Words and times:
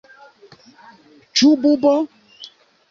Ĉu 1.41 1.51
bubo? 1.67 1.95